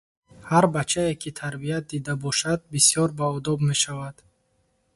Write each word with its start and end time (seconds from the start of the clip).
Ҳар 0.49 0.65
бачае, 0.77 1.13
ки 1.21 1.29
тарбият 1.39 1.83
дида 1.91 2.13
бошад, 2.23 2.59
бисёр 2.71 3.09
баодоб 3.19 3.59
мешавад. 3.69 4.15